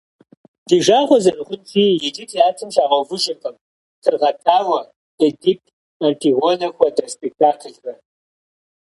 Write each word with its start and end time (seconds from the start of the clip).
Ди 0.67 0.77
жагъуэ 0.85 1.17
зэрыхъунщи, 1.23 1.85
иджы 2.07 2.25
театрым 2.31 2.69
щагъэувыжыркъым, 2.75 3.55
«Тыргъэтауэ», 4.01 4.81
«Эдип», 5.25 5.61
«Антигонэ» 6.07 6.67
хуэдэ 6.75 7.05
спектаклхэр. 7.15 7.97